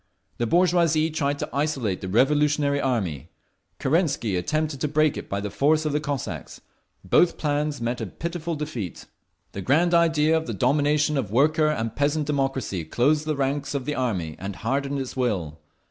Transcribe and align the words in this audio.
The 0.39 0.47
bourgeoisie 0.47 1.11
tried 1.11 1.37
to 1.37 1.49
isolate 1.53 2.01
the 2.01 2.07
revolutionary 2.07 2.81
army. 2.81 3.29
Kerensky 3.77 4.35
attempted 4.35 4.81
to 4.81 4.87
break 4.87 5.15
it 5.15 5.29
by 5.29 5.39
the 5.39 5.51
force 5.51 5.85
of 5.85 5.91
the 5.91 5.99
Cossacks. 5.99 6.59
Both 7.05 7.37
plans 7.37 7.79
met 7.79 8.01
a 8.01 8.07
pitiful 8.07 8.55
defeat. 8.55 9.05
The 9.51 9.61
grand 9.61 9.93
idea 9.93 10.35
of 10.35 10.47
the 10.47 10.55
domination 10.55 11.17
of 11.19 11.27
the 11.27 11.35
worker 11.35 11.67
and 11.67 11.95
peasant 11.95 12.25
democracy 12.25 12.83
closed 12.83 13.25
the 13.25 13.35
ranks 13.35 13.75
of 13.75 13.85
the 13.85 13.93
army 13.93 14.35
and 14.39 14.55
hardened 14.55 14.97
its 14.99 15.15
will. 15.15 15.59